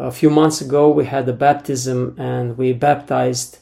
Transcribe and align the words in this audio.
A 0.00 0.10
few 0.10 0.30
months 0.30 0.62
ago, 0.62 0.88
we 0.88 1.04
had 1.04 1.28
a 1.28 1.34
baptism 1.34 2.14
and 2.18 2.56
we 2.56 2.72
baptized 2.72 3.58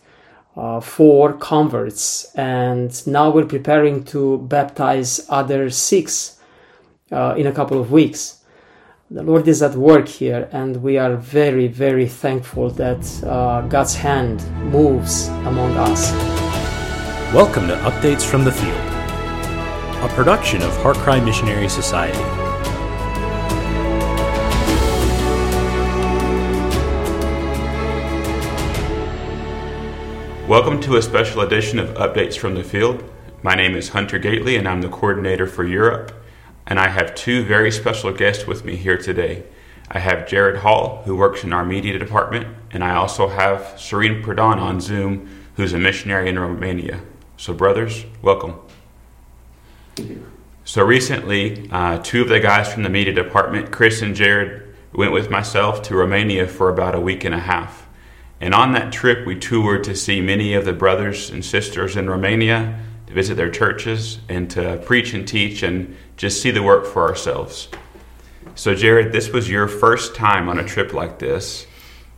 uh, 0.56 0.78
four 0.78 1.32
converts, 1.32 2.32
and 2.36 3.04
now 3.08 3.28
we're 3.28 3.44
preparing 3.44 4.04
to 4.04 4.38
baptize 4.38 5.26
other 5.28 5.68
six 5.68 6.38
uh, 7.10 7.34
in 7.36 7.48
a 7.48 7.52
couple 7.52 7.80
of 7.80 7.90
weeks. 7.90 8.44
The 9.10 9.24
Lord 9.24 9.48
is 9.48 9.62
at 9.62 9.74
work 9.74 10.06
here, 10.06 10.48
and 10.52 10.80
we 10.80 10.96
are 10.96 11.16
very, 11.16 11.66
very 11.66 12.06
thankful 12.06 12.70
that 12.70 13.24
uh, 13.24 13.62
God's 13.62 13.96
hand 13.96 14.40
moves 14.72 15.26
among 15.44 15.76
us. 15.76 16.12
Welcome 17.34 17.66
to 17.66 17.74
Updates 17.78 18.22
from 18.24 18.44
the 18.44 18.52
Field, 18.52 18.86
a 20.04 20.08
production 20.14 20.62
of 20.62 20.70
Heartcry 20.84 21.24
Missionary 21.24 21.68
Society. 21.68 22.47
Welcome 30.48 30.80
to 30.80 30.96
a 30.96 31.02
special 31.02 31.42
edition 31.42 31.78
of 31.78 31.90
Updates 31.90 32.38
from 32.38 32.54
the 32.54 32.64
Field. 32.64 33.04
My 33.42 33.54
name 33.54 33.76
is 33.76 33.90
Hunter 33.90 34.18
Gately, 34.18 34.56
and 34.56 34.66
I'm 34.66 34.80
the 34.80 34.88
coordinator 34.88 35.46
for 35.46 35.62
Europe. 35.62 36.10
And 36.66 36.80
I 36.80 36.88
have 36.88 37.14
two 37.14 37.44
very 37.44 37.70
special 37.70 38.14
guests 38.14 38.46
with 38.46 38.64
me 38.64 38.76
here 38.76 38.96
today. 38.96 39.44
I 39.90 39.98
have 39.98 40.26
Jared 40.26 40.60
Hall, 40.60 41.02
who 41.04 41.14
works 41.16 41.44
in 41.44 41.52
our 41.52 41.66
media 41.66 41.98
department, 41.98 42.46
and 42.70 42.82
I 42.82 42.94
also 42.94 43.28
have 43.28 43.78
Sorin 43.78 44.22
Pradon 44.22 44.56
on 44.56 44.80
Zoom, 44.80 45.28
who's 45.56 45.74
a 45.74 45.78
missionary 45.78 46.30
in 46.30 46.38
Romania. 46.38 47.02
So, 47.36 47.52
brothers, 47.52 48.06
welcome. 48.22 48.54
So, 50.64 50.82
recently, 50.82 51.68
uh, 51.70 51.98
two 51.98 52.22
of 52.22 52.30
the 52.30 52.40
guys 52.40 52.72
from 52.72 52.84
the 52.84 52.88
media 52.88 53.12
department, 53.12 53.70
Chris 53.70 54.00
and 54.00 54.14
Jared, 54.14 54.74
went 54.94 55.12
with 55.12 55.28
myself 55.28 55.82
to 55.82 55.94
Romania 55.94 56.48
for 56.48 56.70
about 56.70 56.94
a 56.94 57.00
week 57.00 57.24
and 57.24 57.34
a 57.34 57.40
half. 57.40 57.86
And 58.40 58.54
on 58.54 58.72
that 58.72 58.92
trip, 58.92 59.26
we 59.26 59.38
toured 59.38 59.84
to 59.84 59.96
see 59.96 60.20
many 60.20 60.54
of 60.54 60.64
the 60.64 60.72
brothers 60.72 61.30
and 61.30 61.44
sisters 61.44 61.96
in 61.96 62.08
Romania, 62.08 62.78
to 63.06 63.12
visit 63.12 63.36
their 63.36 63.50
churches, 63.50 64.18
and 64.28 64.48
to 64.50 64.78
preach 64.84 65.12
and 65.12 65.26
teach 65.26 65.62
and 65.62 65.96
just 66.16 66.40
see 66.40 66.50
the 66.50 66.62
work 66.62 66.86
for 66.86 67.08
ourselves. 67.08 67.68
So, 68.54 68.74
Jared, 68.74 69.12
this 69.12 69.30
was 69.30 69.48
your 69.48 69.66
first 69.66 70.14
time 70.14 70.48
on 70.48 70.58
a 70.58 70.64
trip 70.64 70.92
like 70.92 71.18
this. 71.18 71.66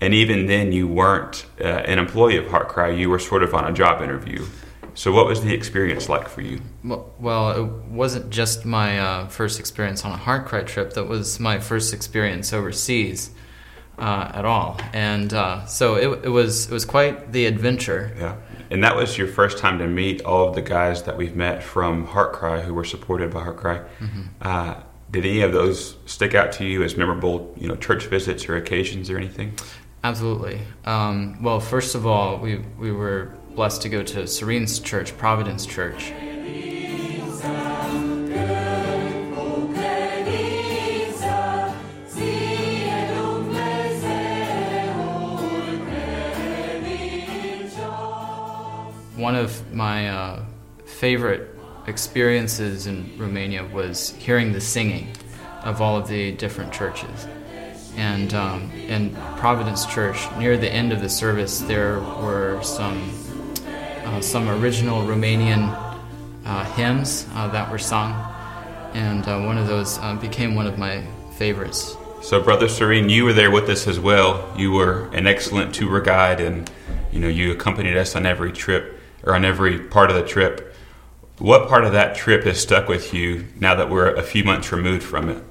And 0.00 0.14
even 0.14 0.46
then, 0.46 0.72
you 0.72 0.88
weren't 0.88 1.44
uh, 1.60 1.64
an 1.64 1.98
employee 1.98 2.36
of 2.36 2.46
Heartcry, 2.46 2.98
you 2.98 3.10
were 3.10 3.18
sort 3.18 3.42
of 3.42 3.55
on 3.55 3.70
a 3.70 3.72
job 3.72 4.02
interview. 4.02 4.46
So, 4.94 5.12
what 5.12 5.27
was 5.27 5.42
the 5.42 5.55
experience 5.55 6.08
like 6.08 6.28
for 6.28 6.40
you? 6.40 6.60
Well, 6.82 7.50
it 7.50 7.70
wasn't 7.90 8.30
just 8.30 8.64
my 8.64 8.98
uh, 8.98 9.28
first 9.28 9.60
experience 9.60 10.05
on 10.05 10.12
a 10.12 10.16
Heartcry 10.16 10.66
trip, 10.66 10.94
that 10.94 11.05
was 11.05 11.38
my 11.38 11.60
first 11.60 11.94
experience 11.94 12.52
overseas 12.52 13.30
uh, 14.00 14.32
at 14.34 14.44
all, 14.44 14.80
and 14.92 15.32
uh, 15.32 15.64
so 15.66 15.94
it, 15.94 16.24
it 16.24 16.28
was 16.28 16.66
it 16.66 16.72
was 16.72 16.84
quite 16.84 17.32
the 17.32 17.46
adventure. 17.46 18.14
Yeah, 18.18 18.36
and 18.70 18.82
that 18.82 18.96
was 18.96 19.18
your 19.18 19.28
first 19.28 19.58
time 19.58 19.78
to 19.78 19.86
meet 19.86 20.22
all 20.22 20.48
of 20.48 20.54
the 20.54 20.62
guys 20.62 21.02
that 21.04 21.16
we've 21.16 21.36
met 21.36 21.62
from 21.62 22.06
Heartcry 22.06 22.62
who 22.62 22.74
were 22.74 22.84
supported 22.84 23.30
by 23.30 23.44
Heartcry. 23.44 23.86
Mm-hmm. 23.98 24.22
Uh, 24.40 24.74
did 25.10 25.24
any 25.24 25.42
of 25.42 25.52
those 25.52 25.96
stick 26.06 26.34
out 26.34 26.52
to 26.52 26.64
you 26.64 26.82
as 26.82 26.96
memorable, 26.96 27.52
you 27.58 27.66
know, 27.66 27.76
church 27.76 28.06
visits 28.06 28.48
or 28.48 28.56
occasions 28.56 29.10
or 29.10 29.18
anything? 29.18 29.54
Absolutely. 30.04 30.60
Um, 30.84 31.42
well, 31.42 31.60
first 31.60 31.94
of 31.94 32.06
all, 32.06 32.38
we 32.38 32.58
we 32.78 32.92
were 32.92 33.32
blessed 33.54 33.82
to 33.82 33.88
go 33.88 34.02
to 34.02 34.26
Sorin's 34.26 34.78
church, 34.78 35.16
Providence 35.18 35.66
Church. 35.66 36.12
My 49.72 50.08
uh, 50.08 50.44
favorite 50.84 51.55
experiences 51.86 52.86
in 52.86 53.12
Romania 53.17 53.64
was 53.64 54.11
hearing 54.11 54.52
the 54.52 54.61
singing 54.61 55.08
of 55.62 55.80
all 55.80 55.96
of 55.96 56.08
the 56.08 56.33
different 56.33 56.72
churches. 56.72 57.27
And 57.96 58.33
um, 58.34 58.70
in 58.72 59.14
Providence 59.36 59.84
Church, 59.86 60.18
near 60.39 60.56
the 60.56 60.70
end 60.70 60.92
of 60.92 61.00
the 61.00 61.08
service, 61.08 61.61
there 61.61 62.00
were 62.00 62.61
some 62.62 63.12
uh, 64.05 64.20
some 64.20 64.48
original 64.48 65.02
Romanian 65.02 65.68
uh, 66.45 66.64
hymns 66.72 67.27
uh, 67.34 67.48
that 67.48 67.70
were 67.70 67.78
sung, 67.78 68.12
and 68.95 69.27
uh, 69.28 69.40
one 69.40 69.58
of 69.58 69.66
those 69.66 69.98
uh, 69.98 70.14
became 70.14 70.55
one 70.55 70.66
of 70.66 70.78
my 70.78 71.05
favorites. 71.36 71.96
So, 72.22 72.42
Brother 72.42 72.68
Sorin, 72.68 73.08
you 73.08 73.24
were 73.24 73.33
there 73.33 73.50
with 73.50 73.68
us 73.68 73.86
as 73.86 73.98
well. 73.98 74.52
You 74.56 74.72
were 74.72 75.08
an 75.12 75.27
excellent 75.27 75.74
tour 75.74 76.00
guide, 76.00 76.40
and 76.40 76.70
you 77.12 77.20
know 77.20 77.28
you 77.28 77.52
accompanied 77.52 77.96
us 77.96 78.16
on 78.16 78.27
every 78.27 78.52
trip 78.52 78.99
or 79.23 79.35
on 79.35 79.45
every 79.45 79.79
part 79.79 80.11
of 80.11 80.17
the 80.17 80.27
trip. 80.27 80.75
What 81.39 81.69
part 81.69 81.85
of 81.85 81.92
that 81.92 82.17
trip 82.17 82.45
has 82.45 82.61
stuck 82.61 82.89
with 82.89 83.14
you 83.14 83.47
now 83.58 83.75
that 83.75 83.89
we're 83.89 84.14
a 84.14 84.23
few 84.23 84.45
months 84.45 84.73
removed 84.73 85.03
from 85.03 85.29
it? 85.29 85.42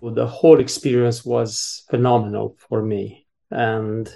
Well, 0.00 0.14
the 0.14 0.26
whole 0.26 0.60
experience 0.60 1.24
was 1.24 1.84
phenomenal 1.90 2.56
for 2.68 2.82
me. 2.82 3.26
And 3.50 4.08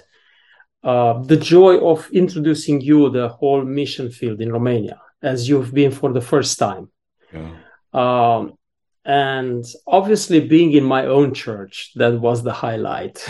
uh, 0.83 1.21
the 1.23 1.37
joy 1.37 1.77
of 1.79 2.09
introducing 2.11 2.81
you 2.81 3.09
the 3.09 3.29
whole 3.29 3.63
mission 3.63 4.09
field 4.09 4.41
in 4.41 4.51
Romania 4.51 4.99
as 5.21 5.47
you've 5.47 5.73
been 5.73 5.91
for 5.91 6.11
the 6.11 6.21
first 6.21 6.59
time. 6.59 6.89
Yeah. 7.31 7.51
Um, 7.93 8.57
and 9.05 9.65
obviously 9.85 10.39
being 10.39 10.71
in 10.73 10.83
my 10.83 11.05
own 11.05 11.33
church 11.33 11.91
that 11.95 12.19
was 12.19 12.41
the 12.41 12.53
highlight 12.53 13.25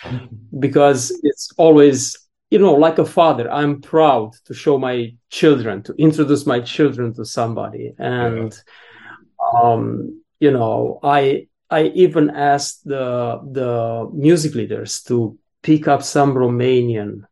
because 0.58 1.10
it's 1.22 1.52
always 1.58 2.16
you 2.50 2.58
know, 2.58 2.74
like 2.74 2.98
a 2.98 3.04
father, 3.04 3.50
I'm 3.50 3.80
proud 3.80 4.32
to 4.46 4.54
show 4.54 4.76
my 4.76 5.14
children, 5.30 5.82
to 5.84 5.94
introduce 5.94 6.46
my 6.46 6.60
children 6.60 7.14
to 7.14 7.24
somebody. 7.24 7.94
And, 7.96 8.52
yeah. 8.52 9.60
um, 9.62 10.22
you 10.40 10.50
know, 10.50 10.98
I, 11.02 11.46
I 11.70 11.84
even 11.94 12.30
asked 12.30 12.84
the, 12.84 13.40
the 13.52 14.10
music 14.12 14.54
leaders 14.56 15.02
to 15.04 15.38
pick 15.62 15.86
up 15.86 16.02
some 16.02 16.34
Romanian 16.34 17.22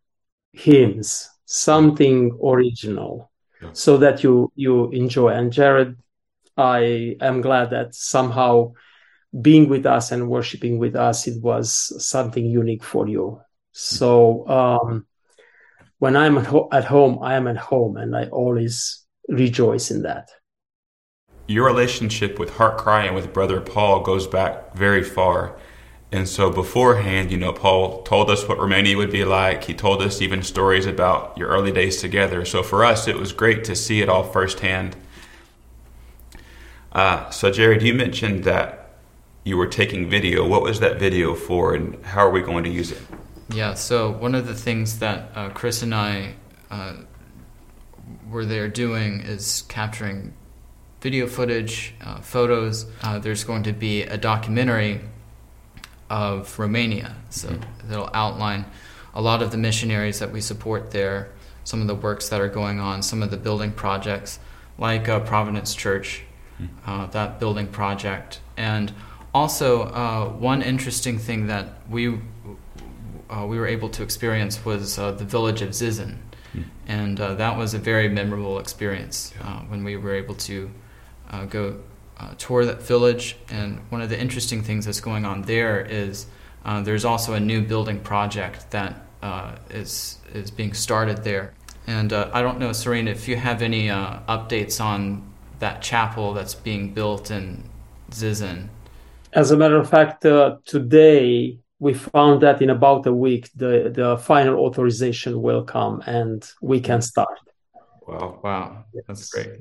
hymns, 0.53 1.29
something 1.47 2.39
original 2.45 3.33
yeah. 3.61 3.71
so 3.73 3.97
that 3.97 4.23
you, 4.23 4.53
you 4.55 4.91
enjoy. 4.93 5.31
And 5.31 5.53
Jared, 5.53 5.97
I 6.57 7.17
am 7.21 7.41
glad 7.41 7.71
that 7.71 7.95
somehow 7.95 8.75
being 9.41 9.69
with 9.69 9.85
us 9.85 10.13
and 10.13 10.31
worshiping 10.31 10.79
with 10.79 10.95
us, 10.95 11.27
it 11.27 11.43
was 11.43 11.93
something 12.05 12.47
unique 12.47 12.85
for 12.85 13.09
you. 13.09 13.41
So 13.73 14.49
um, 14.49 15.07
when 15.99 16.17
I'm 16.17 16.39
at, 16.39 16.47
ho- 16.47 16.69
at 16.73 16.85
home, 16.85 17.19
I 17.23 17.35
am 17.35 17.47
at 17.47 17.57
home, 17.57 17.97
and 17.97 18.17
I 18.17 18.27
always 18.27 19.05
rejoice 19.29 19.91
in 19.91 20.03
that. 20.03 20.31
Your 21.47 21.67
relationship 21.67 22.39
with 22.39 22.51
Heartcry 22.51 23.07
and 23.07 23.15
with 23.15 23.33
Brother 23.33 23.61
Paul 23.61 24.03
goes 24.03 24.27
back 24.27 24.75
very 24.75 25.03
far. 25.03 25.59
And 26.11 26.27
so 26.27 26.51
beforehand, 26.51 27.31
you 27.31 27.37
know, 27.37 27.53
Paul 27.53 28.03
told 28.03 28.31
us 28.31 28.49
what 28.49 28.59
Romania 28.59 28.97
would 28.97 29.11
be 29.11 29.25
like. 29.25 29.65
He 29.65 29.75
told 29.75 30.01
us 30.01 30.23
even 30.23 30.43
stories 30.43 30.87
about 30.87 31.37
your 31.37 31.49
early 31.49 31.73
days 31.73 32.01
together. 32.01 32.45
So 32.45 32.63
for 32.63 32.85
us, 32.85 33.09
it 33.09 33.17
was 33.17 33.33
great 33.33 33.65
to 33.65 33.75
see 33.75 34.01
it 34.01 34.09
all 34.09 34.25
firsthand. 34.25 34.97
Uh, 36.93 37.29
so, 37.31 37.51
Jared, 37.51 37.83
you 37.83 37.93
mentioned 37.93 38.45
that 38.45 38.91
you 39.45 39.57
were 39.57 39.67
taking 39.67 40.09
video. 40.09 40.47
What 40.47 40.63
was 40.63 40.81
that 40.81 40.99
video 40.99 41.35
for, 41.35 41.75
and 41.75 42.03
how 42.05 42.27
are 42.27 42.31
we 42.31 42.41
going 42.41 42.65
to 42.65 42.71
use 42.71 42.91
it? 42.91 43.03
Yeah, 43.51 43.75
so 43.75 44.11
one 44.11 44.35
of 44.35 44.47
the 44.47 44.55
things 44.55 44.99
that 44.99 45.31
uh, 45.35 45.49
Chris 45.51 45.83
and 45.83 45.95
I 45.95 46.35
uh, 46.71 46.97
were 48.31 48.45
there 48.45 48.69
doing 48.69 49.21
is 49.21 49.63
capturing 49.69 50.35
video 51.01 51.27
footage, 51.27 51.95
uh, 52.03 52.21
photos. 52.21 52.87
Uh, 53.03 53.19
there's 53.19 53.45
going 53.45 53.63
to 53.63 53.73
be 53.73 54.03
a 54.03 54.19
documentary 54.19 55.01
of 56.11 56.59
Romania, 56.59 57.15
so 57.31 57.49
mm-hmm. 57.49 57.89
that'll 57.89 58.11
outline 58.13 58.67
a 59.15 59.23
lot 59.23 59.43
of 59.43 59.51
the 59.51 59.57
missionaries 59.57 60.19
that 60.19 60.31
we 60.31 60.43
support 60.43 60.91
there, 60.91 61.31
some 61.65 61.81
of 61.81 61.87
the 61.87 61.95
works 61.95 62.29
that 62.29 62.43
are 62.43 62.49
going 62.49 62.81
on, 62.81 63.03
some 63.03 63.23
of 63.23 63.31
the 63.31 63.39
building 63.39 63.73
projects, 63.73 64.39
like 64.77 65.09
uh, 65.09 65.21
Providence 65.21 65.75
Church, 65.75 66.23
mm-hmm. 66.61 67.11
that 67.13 67.41
building 67.41 67.67
project, 67.67 68.41
and 68.59 68.93
also 69.33 70.37
one 70.39 70.61
interesting 70.61 71.19
thing 71.19 71.47
that 71.47 71.69
we 71.89 72.19
uh, 73.31 73.47
we 73.47 73.59
were 73.59 73.67
able 73.67 73.89
to 73.91 74.03
experience 74.03 74.65
was 74.65 74.99
uh, 74.99 75.13
the 75.13 75.25
village 75.25 75.63
of 75.63 75.71
Zizin. 75.71 76.17
Hmm. 76.53 76.63
And 76.87 77.21
uh, 77.21 77.35
that 77.35 77.57
was 77.57 77.75
a 77.75 77.79
very 77.79 78.09
memorable 78.09 78.59
experience 78.59 79.35
uh, 79.43 79.61
when 79.61 79.85
we 79.85 79.97
were 79.97 80.15
able 80.15 80.35
to 80.35 80.71
uh, 81.31 81.45
go 81.45 81.81
uh, 82.19 82.35
tour 82.39 82.65
that 82.65 82.83
village. 82.83 83.37
And 83.51 83.81
one 83.91 84.01
of 84.01 84.09
the 84.09 84.19
interesting 84.19 84.63
things 84.63 84.87
that's 84.87 85.01
going 85.01 85.25
on 85.25 85.43
there 85.43 85.81
is 85.81 86.27
there's 86.83 87.07
also 87.07 87.33
a 87.33 87.41
new 87.41 87.63
building 87.63 87.99
project 87.99 88.71
that 88.73 89.01
is 89.71 90.19
is 90.35 90.51
being 90.51 90.75
started 90.75 91.25
there. 91.25 91.55
And 91.87 92.13
I 92.13 92.43
don't 92.43 92.59
know, 92.59 92.73
Sorin, 92.73 93.09
if 93.09 93.27
you 93.27 93.37
have 93.37 93.63
any 93.63 93.87
updates 93.87 94.79
on 94.79 95.33
that 95.61 95.81
chapel 95.81 96.35
that's 96.35 96.55
being 96.55 96.93
built 96.93 97.31
in 97.31 97.65
Zizin. 98.11 98.69
As 99.33 99.51
a 99.51 99.57
matter 99.57 99.77
of 99.77 99.89
fact, 99.89 100.21
today 100.67 101.59
we 101.81 101.95
found 101.95 102.43
that 102.43 102.61
in 102.61 102.71
about 102.71 103.07
a 103.07 103.13
week 103.13 103.51
the 103.55 103.91
the 103.95 104.19
final 104.19 104.59
authorization 104.65 105.41
will 105.41 105.63
come 105.63 106.03
and 106.07 106.51
we 106.61 106.81
can 106.81 107.01
start. 107.01 107.39
Wow, 108.07 108.41
wow, 108.43 108.85
that's 109.07 109.31
great. 109.31 109.61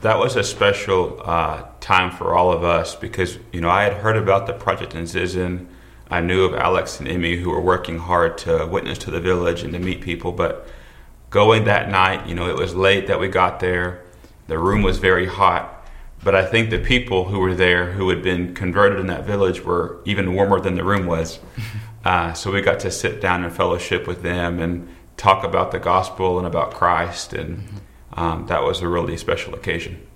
That 0.00 0.18
was 0.18 0.36
a 0.36 0.44
special 0.44 1.20
uh, 1.24 1.64
time 1.80 2.10
for 2.10 2.34
all 2.34 2.52
of 2.52 2.62
us 2.62 2.94
because 2.94 3.38
you 3.52 3.60
know 3.60 3.70
I 3.70 3.82
had 3.82 3.94
heard 3.94 4.16
about 4.16 4.46
the 4.46 4.52
project 4.52 4.94
in 4.94 5.04
Zizin. 5.04 5.66
I 6.10 6.20
knew 6.20 6.44
of 6.44 6.54
Alex 6.54 7.00
and 7.00 7.08
Emmy 7.08 7.36
who 7.36 7.50
were 7.50 7.60
working 7.60 7.98
hard 7.98 8.38
to 8.38 8.66
witness 8.66 8.96
to 8.98 9.10
the 9.10 9.20
village 9.20 9.62
and 9.62 9.72
to 9.74 9.78
meet 9.78 10.00
people, 10.00 10.32
but 10.32 10.66
going 11.28 11.64
that 11.64 11.90
night, 11.90 12.26
you 12.26 12.34
know, 12.34 12.48
it 12.48 12.56
was 12.56 12.74
late 12.74 13.06
that 13.08 13.20
we 13.20 13.28
got 13.28 13.60
there. 13.60 14.02
The 14.46 14.58
room 14.58 14.80
was 14.80 14.96
very 14.96 15.26
hot 15.26 15.77
but 16.22 16.34
I 16.34 16.44
think 16.44 16.70
the 16.70 16.78
people 16.78 17.26
who 17.26 17.38
were 17.38 17.54
there 17.54 17.92
who 17.92 18.08
had 18.08 18.22
been 18.22 18.54
converted 18.54 18.98
in 18.98 19.06
that 19.06 19.24
village 19.24 19.62
were 19.62 19.98
even 20.04 20.34
warmer 20.34 20.60
than 20.60 20.74
the 20.74 20.84
room 20.84 21.06
was. 21.06 21.38
Uh, 22.04 22.32
so 22.32 22.50
we 22.52 22.62
got 22.62 22.78
to 22.80 22.90
sit 22.90 23.20
down 23.20 23.44
and 23.44 23.52
fellowship 23.52 24.06
with 24.06 24.22
them 24.22 24.60
and 24.60 24.88
talk 25.16 25.44
about 25.44 25.72
the 25.72 25.78
gospel 25.78 26.38
and 26.38 26.46
about 26.46 26.72
Christ, 26.72 27.32
and 27.32 27.68
um, 28.14 28.46
that 28.46 28.62
was 28.62 28.80
a 28.80 28.88
really 28.88 29.16
special 29.16 29.52
occasion. 29.52 30.06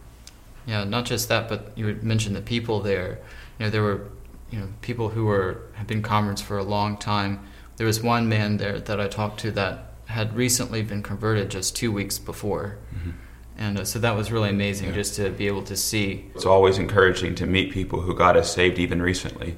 Yeah, 0.65 0.85
not 0.85 1.05
just 1.05 1.29
that, 1.29 1.49
but 1.49 1.73
you 1.75 1.99
mentioned 2.01 2.37
the 2.37 2.41
people 2.41 2.81
there. 2.81 3.19
You 3.59 3.67
know, 3.67 3.71
there 3.71 3.83
were 3.83 4.09
you 4.51 4.61
know 4.61 4.69
people 4.81 5.11
who 5.11 5.27
were 5.27 5.63
had 5.75 5.87
been 5.89 6.03
converts 6.03 6.41
for 6.41 6.57
a 6.57 6.63
long 6.63 6.97
time. 6.97 7.41
There 7.77 7.87
was 7.87 8.01
one 8.01 8.29
man 8.29 8.59
there 8.59 8.79
that 8.79 9.01
I 9.01 9.09
talked 9.09 9.41
to 9.41 9.51
that 9.51 9.93
had 10.07 10.37
recently 10.37 10.83
been 10.83 11.03
converted 11.03 11.51
just 11.51 11.75
two 11.77 11.91
weeks 11.91 12.19
before. 12.19 12.79
Mm-hmm 12.95 13.11
and 13.59 13.79
uh, 13.79 13.85
so 13.85 13.99
that 13.99 14.17
was 14.17 14.33
really 14.33 14.51
amazing 14.51 14.89
yeah. 14.89 14.95
just 14.95 15.15
to 15.17 15.31
be 15.31 15.47
able 15.47 15.63
to 15.65 15.77
see. 15.77 16.31
It's 16.35 16.47
always 16.47 16.79
encouraging 16.79 17.35
to 17.37 17.47
meet 17.47 17.73
people 17.73 18.01
who 18.01 18.15
God 18.15 18.37
has 18.37 18.53
saved 18.53 18.79
even 18.79 19.03
recently. 19.03 19.57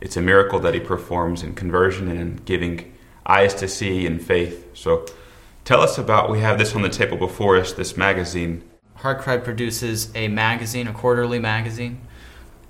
It's 0.00 0.16
a 0.16 0.22
miracle 0.22 0.58
that 0.60 0.74
He 0.74 0.80
performs 0.80 1.42
in 1.42 1.54
conversion 1.54 2.08
and 2.08 2.18
in 2.18 2.36
giving 2.44 2.92
eyes 3.24 3.54
to 3.56 3.68
see 3.68 4.06
and 4.06 4.22
faith. 4.22 4.68
So 4.74 5.06
tell 5.64 5.80
us 5.80 5.98
about, 5.98 6.30
we 6.30 6.40
have 6.40 6.58
this 6.58 6.74
on 6.74 6.82
the 6.82 6.88
table 6.88 7.16
before 7.16 7.56
us, 7.56 7.72
this 7.72 7.96
magazine. 7.96 8.62
Heartcry 8.98 9.42
produces 9.42 10.14
a 10.14 10.28
magazine, 10.28 10.86
a 10.86 10.92
quarterly 10.92 11.38
magazine. 11.38 12.00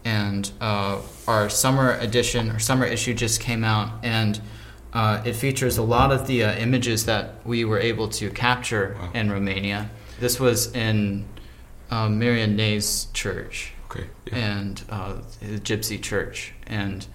And 0.04 0.50
uh, 0.60 1.00
our 1.26 1.48
summer 1.48 1.98
edition, 1.98 2.50
our 2.50 2.60
summer 2.60 2.86
issue 2.86 3.12
just 3.12 3.40
came 3.40 3.64
out, 3.64 4.04
and 4.04 4.40
uh, 4.92 5.20
it 5.24 5.34
features 5.34 5.78
a 5.78 5.82
lot 5.82 6.12
of 6.12 6.28
the 6.28 6.44
uh, 6.44 6.54
images 6.54 7.06
that 7.06 7.44
we 7.44 7.64
were 7.64 7.80
able 7.80 8.08
to 8.08 8.30
capture 8.30 8.96
wow. 9.00 9.10
in 9.14 9.32
Romania 9.32 9.90
this 10.18 10.40
was 10.40 10.72
in 10.74 11.26
um, 11.90 12.18
Marian 12.18 12.56
Nay's 12.56 13.06
church. 13.12 13.72
Okay. 13.90 14.06
Yeah. 14.26 14.36
And 14.36 14.84
uh, 14.90 15.14
the 15.40 15.58
Gypsy 15.58 16.02
church. 16.02 16.52
And 16.66 17.06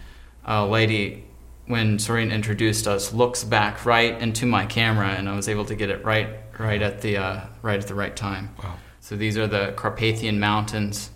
a 0.46 0.66
lady, 0.66 1.26
when 1.68 2.00
Sorin 2.00 2.32
introduced 2.32 2.88
us, 2.88 3.14
looks 3.14 3.44
back 3.44 3.86
right 3.86 4.20
into 4.20 4.46
my 4.46 4.66
camera, 4.66 5.10
and 5.10 5.28
I 5.28 5.36
was 5.36 5.50
able 5.50 5.66
to 5.66 5.76
get 5.76 5.90
it 5.90 6.04
right, 6.06 6.30
right 6.58 6.82
at 6.82 7.02
the, 7.02 7.18
uh, 7.18 7.42
right 7.62 7.80
at 7.80 7.88
the 7.88 7.96
right 7.96 8.16
time. 8.16 8.56
Wow. 8.64 8.76
So 9.02 9.18
these 9.18 9.38
are 9.38 9.48
the 9.48 9.74
Carpathian 9.76 10.40
Mountains, 10.40 11.10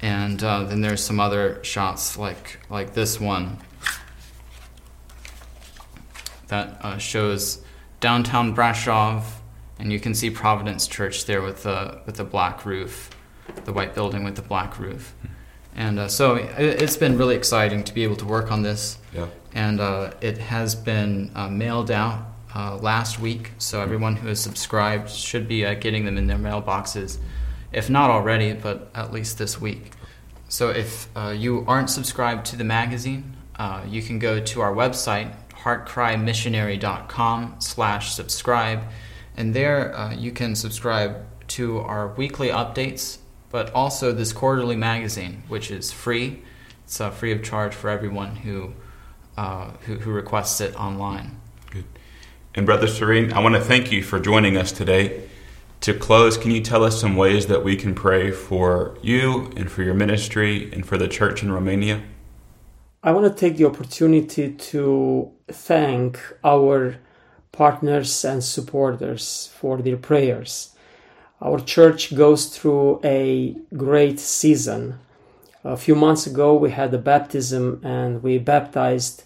and 0.00 0.42
uh, 0.42 0.64
then 0.64 0.80
there's 0.80 1.02
some 1.02 1.20
other 1.20 1.62
shots 1.62 2.18
like 2.18 2.58
like 2.68 2.94
this 2.94 3.20
one 3.20 3.58
that 6.48 6.76
uh, 6.84 6.98
shows 6.98 7.64
downtown 8.00 8.54
Brasov 8.54 9.22
and 9.82 9.92
you 9.92 9.98
can 9.98 10.14
see 10.14 10.30
Providence 10.30 10.86
Church 10.86 11.26
there 11.26 11.42
with 11.42 11.64
the 11.64 12.00
with 12.06 12.14
the 12.14 12.24
black 12.24 12.64
roof, 12.64 13.10
the 13.64 13.72
white 13.72 13.96
building 13.96 14.22
with 14.22 14.36
the 14.36 14.42
black 14.42 14.78
roof. 14.78 15.12
And 15.74 15.98
uh, 15.98 16.06
so 16.08 16.36
it, 16.36 16.80
has 16.80 16.96
been 16.96 17.18
really 17.18 17.34
exciting 17.34 17.82
to 17.84 17.92
be 17.92 18.04
able 18.04 18.14
to 18.16 18.24
work 18.24 18.52
on 18.52 18.62
this. 18.62 18.98
Yeah. 19.12 19.26
And 19.54 19.80
uh, 19.80 20.12
it 20.20 20.38
has 20.38 20.76
been 20.76 21.32
uh, 21.34 21.48
mailed 21.48 21.90
out 21.90 22.26
uh, 22.54 22.76
last 22.76 23.18
week, 23.18 23.50
so 23.58 23.80
everyone 23.80 24.14
who 24.16 24.28
has 24.28 24.38
subscribed 24.38 25.10
should 25.10 25.48
be 25.48 25.66
uh, 25.66 25.74
getting 25.74 26.04
them 26.04 26.16
in 26.16 26.28
their 26.28 26.38
mailboxes, 26.38 27.18
if 27.72 27.90
not 27.90 28.08
already, 28.08 28.52
but 28.52 28.88
at 28.94 29.12
least 29.12 29.36
this 29.38 29.60
week. 29.60 29.90
So 30.48 30.68
if 30.68 31.08
uh, 31.16 31.34
you 31.36 31.64
aren't 31.66 31.90
subscribed 31.90 32.46
to 32.46 32.56
the 32.56 32.64
magazine, 32.64 33.36
you 33.88 34.02
can 34.02 34.18
go 34.18 34.40
to 34.40 34.60
our 34.60 34.74
website, 34.74 35.34
heartcrymissionary.com 35.64 37.56
slash 37.58 38.12
subscribe 38.12 38.82
and 39.36 39.54
there 39.54 39.94
uh, 39.96 40.14
you 40.14 40.32
can 40.32 40.54
subscribe 40.54 41.24
to 41.48 41.78
our 41.80 42.08
weekly 42.08 42.48
updates, 42.48 43.18
but 43.50 43.72
also 43.74 44.12
this 44.12 44.32
quarterly 44.32 44.76
magazine, 44.76 45.42
which 45.48 45.70
is 45.70 45.92
free. 45.92 46.42
It's 46.84 47.00
uh, 47.00 47.10
free 47.10 47.32
of 47.32 47.42
charge 47.42 47.74
for 47.74 47.90
everyone 47.90 48.36
who, 48.36 48.74
uh, 49.36 49.70
who, 49.86 49.96
who 49.96 50.10
requests 50.10 50.60
it 50.60 50.74
online. 50.76 51.40
Good. 51.70 51.84
And 52.54 52.66
Brother 52.66 52.86
Sorin, 52.86 53.32
I 53.32 53.40
want 53.40 53.54
to 53.54 53.60
thank 53.60 53.92
you 53.92 54.02
for 54.02 54.18
joining 54.20 54.56
us 54.56 54.72
today. 54.72 55.28
To 55.82 55.92
close, 55.92 56.38
can 56.38 56.52
you 56.52 56.60
tell 56.60 56.84
us 56.84 57.00
some 57.00 57.16
ways 57.16 57.46
that 57.46 57.64
we 57.64 57.74
can 57.74 57.94
pray 57.94 58.30
for 58.30 58.96
you 59.02 59.52
and 59.56 59.70
for 59.70 59.82
your 59.82 59.94
ministry 59.94 60.72
and 60.72 60.86
for 60.86 60.96
the 60.96 61.08
church 61.08 61.42
in 61.42 61.50
Romania? 61.50 62.02
I 63.02 63.10
want 63.10 63.26
to 63.26 63.36
take 63.36 63.56
the 63.56 63.64
opportunity 63.64 64.52
to 64.52 65.32
thank 65.48 66.20
our 66.44 66.98
partners 67.52 68.24
and 68.24 68.42
supporters 68.42 69.50
for 69.54 69.78
their 69.78 69.96
prayers. 69.96 70.74
Our 71.40 71.60
church 71.60 72.14
goes 72.14 72.46
through 72.46 73.00
a 73.04 73.56
great 73.76 74.18
season. 74.18 74.98
A 75.64 75.76
few 75.76 75.94
months 75.94 76.26
ago, 76.26 76.54
we 76.54 76.70
had 76.70 76.92
a 76.94 76.98
baptism 76.98 77.80
and 77.84 78.22
we 78.22 78.38
baptized 78.38 79.24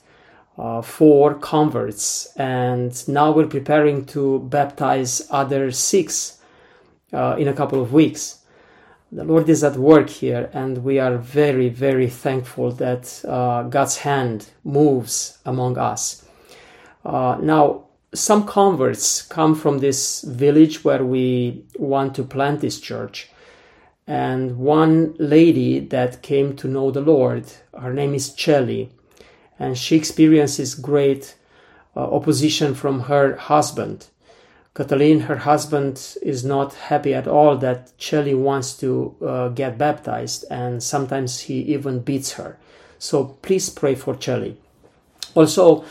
uh, 0.59 0.81
four 0.81 1.35
converts, 1.35 2.33
and 2.37 3.07
now 3.09 3.31
we're 3.31 3.47
preparing 3.47 4.07
to 4.07 4.41
baptize 4.41 5.27
other 5.31 5.71
six 5.71 6.41
uh, 7.13 7.37
in 7.39 7.49
a 7.49 7.53
couple 7.53 7.81
of 7.81 7.93
weeks. 7.93 8.39
The 9.13 9.25
Lord 9.25 9.49
is 9.49 9.63
at 9.63 9.77
work 9.77 10.09
here, 10.09 10.51
and 10.53 10.83
we 10.83 10.99
are 10.99 11.17
very, 11.17 11.69
very 11.69 12.09
thankful 12.09 12.73
that 12.73 13.23
uh, 13.27 13.65
God's 13.65 13.99
hand 13.99 14.47
moves 14.65 15.39
among 15.45 15.79
us. 15.79 16.27
Uh, 17.05 17.37
now, 17.41 17.86
some 18.15 18.47
converts 18.47 19.23
come 19.23 19.55
from 19.55 19.79
this 19.79 20.23
village 20.23 20.85
where 20.85 21.05
we 21.05 21.65
want 21.79 22.15
to 22.15 22.25
plant 22.25 22.61
this 22.61 22.81
church. 22.81 23.29
And 24.07 24.59
one 24.59 25.15
lady 25.19 25.81
that 25.81 26.23
came 26.23 26.55
to 26.57 26.69
know 26.69 26.91
the 26.91 27.01
Lord, 27.01 27.45
her 27.79 27.93
name 27.93 28.15
is 28.15 28.33
Chelly, 28.33 28.91
and 29.59 29.77
she 29.77 29.97
experiences 29.97 30.75
great 30.75 31.35
uh, 31.97 32.01
opposition 32.01 32.75
from 32.75 33.01
her 33.01 33.37
husband. 33.37 34.07
Catalin, 34.75 35.21
her 35.21 35.39
husband, 35.39 36.17
is 36.23 36.45
not 36.45 36.75
happy 36.75 37.15
at 37.15 37.27
all 37.27 37.57
that 37.57 37.97
Chelly 37.99 38.35
wants 38.35 38.77
to 38.79 39.17
uh, 39.27 39.49
get 39.49 39.79
baptized, 39.79 40.45
and 40.51 40.83
sometimes 40.83 41.41
he 41.41 41.61
even 41.61 42.01
beats 42.01 42.33
her. 42.33 42.59
So 42.99 43.25
please 43.43 43.71
pray 43.71 43.95
for 43.95 44.15
Chelly. 44.15 44.57
Also, 45.35 45.85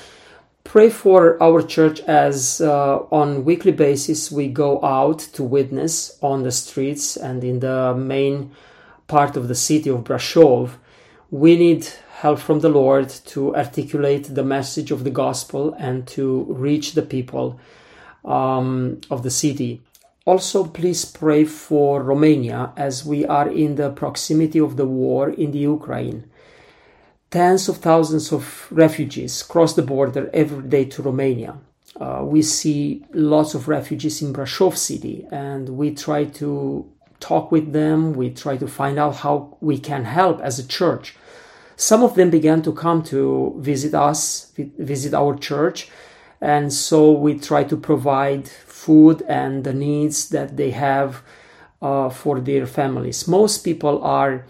pray 0.65 0.89
for 0.89 1.41
our 1.41 1.62
church 1.62 2.01
as 2.01 2.60
uh, 2.60 2.98
on 3.12 3.45
weekly 3.45 3.72
basis 3.72 4.31
we 4.31 4.48
go 4.48 4.84
out 4.84 5.19
to 5.19 5.43
witness 5.43 6.17
on 6.22 6.43
the 6.43 6.51
streets 6.51 7.15
and 7.15 7.43
in 7.43 7.60
the 7.60 7.93
main 7.95 8.51
part 9.07 9.38
of 9.38 9.48
the 9.48 9.55
city 9.55 9.89
of 9.89 10.03
Brasov. 10.03 10.72
We 11.29 11.55
need 11.55 11.88
help 12.17 12.39
from 12.39 12.60
the 12.60 12.69
Lord 12.69 13.10
to 13.27 13.55
articulate 13.55 14.34
the 14.34 14.43
message 14.43 14.89
of 14.91 15.03
the 15.03 15.12
gospel 15.12 15.74
and 15.77 16.07
to 16.07 16.45
reach 16.50 16.93
the 16.93 17.03
people 17.03 17.60
um, 18.25 19.00
of 19.12 19.22
the 19.22 19.29
city. 19.29 19.81
Also, 20.25 20.65
please 20.65 21.05
pray 21.05 21.45
for 21.45 22.01
Romania 22.01 22.74
as 22.75 23.05
we 23.05 23.24
are 23.27 23.48
in 23.48 23.75
the 23.75 23.91
proximity 23.91 24.60
of 24.60 24.75
the 24.75 24.88
war 24.88 25.29
in 25.29 25.51
the 25.51 25.60
Ukraine 25.60 26.27
tens 27.36 27.68
of 27.68 27.75
thousands 27.80 28.32
of 28.32 28.65
refugees 28.72 29.44
cross 29.44 29.74
the 29.74 29.82
border 29.82 30.30
every 30.34 30.63
day 30.70 30.86
to 30.86 31.01
Romania. 31.01 31.58
Uh, 32.00 32.22
we 32.24 32.42
see 32.42 33.04
lots 33.12 33.54
of 33.54 33.68
refugees 33.68 34.22
in 34.22 34.32
Brasov 34.32 34.77
city 34.77 35.27
and 35.32 35.68
we 35.68 35.94
try 35.94 36.24
to 36.24 36.89
talk 37.20 37.51
with 37.51 37.74
them. 37.74 38.13
We 38.13 38.30
try 38.30 38.56
to 38.56 38.68
find 38.68 38.98
out 38.98 39.18
how 39.18 39.58
we 39.60 39.77
can 39.77 40.06
help 40.06 40.39
as 40.39 40.60
a 40.60 40.65
church. 40.65 41.18
Some 41.75 42.04
of 42.04 42.15
them 42.15 42.30
began 42.30 42.62
to 42.62 42.72
come 42.72 43.04
to 43.13 43.54
visit 43.58 43.94
us, 43.94 44.54
visit 44.77 45.13
our 45.13 45.36
church. 45.36 45.89
And 46.39 46.72
so 46.72 47.12
we 47.12 47.38
try 47.38 47.65
to 47.65 47.75
provide 47.75 48.48
food 48.48 49.24
and 49.27 49.65
the 49.65 49.74
needs 49.74 50.30
that 50.30 50.56
they 50.56 50.72
have 50.72 51.22
uh, 51.82 52.10
for 52.10 52.39
their 52.39 52.65
families. 52.65 53.27
Most 53.27 53.65
people 53.65 54.01
are 54.04 54.46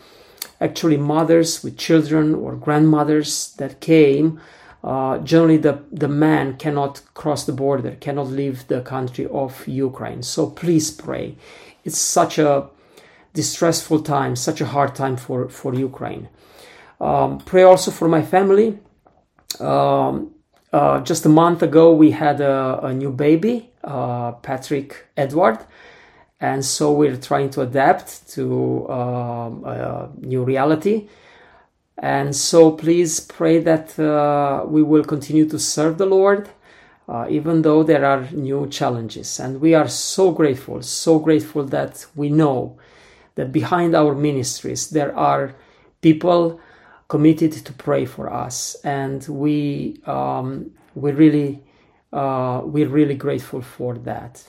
actually 0.68 0.98
mothers 0.98 1.64
with 1.64 1.78
children 1.78 2.26
or 2.44 2.56
grandmothers 2.66 3.54
that 3.60 3.80
came. 3.80 4.28
Uh, 4.84 5.18
generally, 5.32 5.58
the, 5.58 5.76
the 5.92 6.08
man 6.26 6.46
cannot 6.58 7.02
cross 7.14 7.46
the 7.46 7.58
border, 7.64 7.92
cannot 8.08 8.28
leave 8.28 8.58
the 8.68 8.82
country 8.82 9.26
of 9.28 9.52
Ukraine. 9.68 10.22
So 10.22 10.42
please 10.62 10.88
pray. 10.92 11.26
It's 11.86 11.98
such 11.98 12.38
a 12.38 12.52
distressful 13.34 14.00
time, 14.02 14.36
such 14.36 14.62
a 14.62 14.66
hard 14.66 14.96
time 14.96 15.18
for, 15.18 15.50
for 15.50 15.74
Ukraine. 15.74 16.30
Um, 17.00 17.40
pray 17.40 17.64
also 17.64 17.92
for 17.92 18.08
my 18.08 18.24
family. 18.36 18.80
Um, 19.60 20.14
uh, 20.72 21.00
just 21.02 21.26
a 21.26 21.30
month 21.30 21.62
ago, 21.70 21.94
we 21.94 22.12
had 22.12 22.42
a, 22.42 22.80
a 22.90 22.94
new 22.94 23.12
baby, 23.12 23.56
uh, 23.84 24.34
Patrick 24.48 24.90
Edward, 25.16 25.60
and 26.40 26.64
so 26.64 26.92
we're 26.92 27.18
trying 27.18 27.50
to 27.52 27.62
adapt 27.62 28.30
to 28.34 28.90
um, 28.90 29.64
a 29.66 30.10
new 30.20 30.44
reality. 30.44 31.08
And 31.98 32.36
so 32.36 32.72
please 32.72 33.22
pray 33.22 33.60
that 33.60 33.98
uh, 33.98 34.66
we 34.68 34.84
will 34.84 35.04
continue 35.04 35.48
to 35.50 35.58
serve 35.58 35.98
the 35.98 36.06
Lord, 36.06 36.50
uh, 37.08 37.28
even 37.30 37.62
though 37.62 37.84
there 37.84 38.04
are 38.06 38.30
new 38.32 38.68
challenges. 38.68 39.40
And 39.40 39.62
we 39.62 39.74
are 39.74 39.88
so 39.88 40.32
grateful, 40.32 40.82
so 40.82 41.20
grateful 41.20 41.64
that 41.66 42.06
we 42.16 42.30
know 42.30 42.78
that 43.36 43.52
behind 43.52 43.96
our 43.96 44.14
ministries 44.14 44.90
there 44.90 45.16
are 45.16 45.56
people 46.02 46.60
committed 47.08 47.52
to 47.54 47.74
pray 47.74 48.06
for 48.06 48.32
us, 48.32 48.76
and 48.84 49.26
we 49.28 50.02
um, 50.06 50.72
we 50.96 51.12
really 51.12 51.64
uh, 52.12 52.62
we're 52.64 52.90
really 52.90 53.16
grateful 53.16 53.62
for 53.62 53.98
that. 54.00 54.44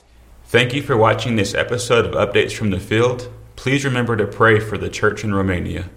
Thank 0.48 0.74
you 0.74 0.80
for 0.80 0.96
watching 0.96 1.34
this 1.34 1.54
episode 1.54 2.06
of 2.06 2.12
Updates 2.12 2.52
from 2.52 2.70
the 2.70 2.78
Field. 2.78 3.32
Please 3.56 3.84
remember 3.84 4.16
to 4.16 4.28
pray 4.28 4.60
for 4.60 4.78
the 4.78 4.88
church 4.88 5.24
in 5.24 5.34
Romania. 5.34 5.90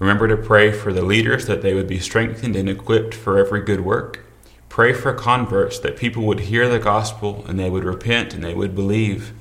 Remember 0.00 0.26
to 0.26 0.36
pray 0.36 0.72
for 0.72 0.92
the 0.92 1.04
leaders 1.04 1.46
that 1.46 1.62
they 1.62 1.74
would 1.74 1.86
be 1.86 2.00
strengthened 2.00 2.56
and 2.56 2.68
equipped 2.68 3.14
for 3.14 3.38
every 3.38 3.60
good 3.60 3.82
work. 3.82 4.26
Pray 4.68 4.92
for 4.92 5.14
converts 5.14 5.78
that 5.78 5.96
people 5.96 6.24
would 6.24 6.40
hear 6.40 6.68
the 6.68 6.80
gospel 6.80 7.44
and 7.46 7.56
they 7.56 7.70
would 7.70 7.84
repent 7.84 8.34
and 8.34 8.42
they 8.42 8.52
would 8.52 8.74
believe. 8.74 9.32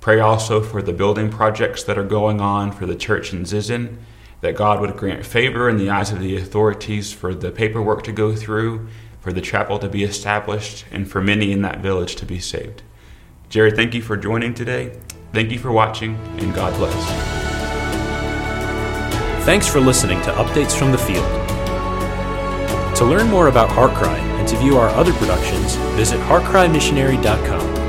Pray 0.00 0.18
also 0.18 0.62
for 0.62 0.80
the 0.80 0.94
building 0.94 1.28
projects 1.28 1.84
that 1.84 1.98
are 1.98 2.02
going 2.02 2.40
on 2.40 2.72
for 2.72 2.86
the 2.86 2.96
church 2.96 3.34
in 3.34 3.42
Zizin 3.42 3.98
that 4.40 4.56
God 4.56 4.80
would 4.80 4.96
grant 4.96 5.26
favor 5.26 5.68
in 5.68 5.76
the 5.76 5.90
eyes 5.90 6.10
of 6.10 6.20
the 6.20 6.38
authorities 6.38 7.12
for 7.12 7.34
the 7.34 7.50
paperwork 7.50 8.02
to 8.04 8.12
go 8.12 8.34
through, 8.34 8.88
for 9.20 9.30
the 9.30 9.42
chapel 9.42 9.78
to 9.78 9.90
be 9.90 10.04
established, 10.04 10.86
and 10.90 11.06
for 11.06 11.20
many 11.20 11.52
in 11.52 11.60
that 11.60 11.80
village 11.80 12.16
to 12.16 12.24
be 12.24 12.38
saved. 12.38 12.80
Jerry, 13.50 13.72
thank 13.72 13.94
you 13.94 14.00
for 14.00 14.16
joining 14.16 14.54
today. 14.54 14.96
Thank 15.32 15.50
you 15.50 15.58
for 15.58 15.72
watching, 15.72 16.14
and 16.38 16.54
God 16.54 16.72
bless. 16.74 16.94
Thanks 19.44 19.66
for 19.66 19.80
listening 19.80 20.22
to 20.22 20.30
Updates 20.30 20.78
from 20.78 20.92
the 20.92 20.98
Field. 20.98 21.26
To 22.96 23.04
learn 23.04 23.28
more 23.28 23.48
about 23.48 23.68
HeartCry 23.70 24.18
and 24.38 24.46
to 24.46 24.56
view 24.56 24.78
our 24.78 24.88
other 24.90 25.12
productions, 25.14 25.74
visit 25.96 26.20
heartcrymissionary.com. 26.20 27.79